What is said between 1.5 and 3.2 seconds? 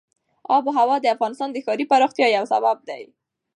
د ښاري پراختیا یو سبب دی.